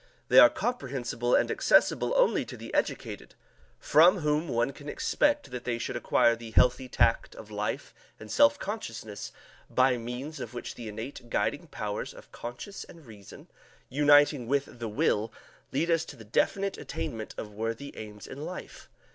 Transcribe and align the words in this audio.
They 0.29 0.39
are 0.39 0.49
comprehensible 0.49 1.35
and 1.35 1.51
accessible 1.51 2.11
only 2.17 2.43
to 2.45 2.57
the 2.57 2.73
educated, 2.73 3.35
from 3.79 4.21
whom 4.21 4.47
one 4.47 4.71
can 4.73 4.89
expect 4.89 5.51
that 5.51 5.63
they 5.63 5.77
should 5.77 5.95
acquire 5.95 6.35
the 6.35 6.49
healthy 6.49 6.89
tact 6.89 7.35
of 7.35 7.51
life 7.51 7.93
and 8.19 8.31
self 8.31 8.57
consciousness 8.57 9.31
by 9.69 9.97
means 9.99 10.39
of 10.39 10.55
which 10.55 10.73
the 10.73 10.87
innate 10.87 11.29
guiding 11.29 11.67
powers 11.67 12.15
of 12.15 12.31
conscience 12.31 12.83
and 12.83 13.05
reason, 13.05 13.47
uniting 13.89 14.47
with 14.47 14.79
the 14.79 14.89
will, 14.89 15.31
lead 15.71 15.91
us 15.91 16.03
to 16.05 16.15
the 16.15 16.23
definite 16.25 16.79
attainment 16.79 17.35
of 17.37 17.53
worthy 17.53 17.95
aims 17.95 18.25
in 18.25 18.43
life. 18.43 18.89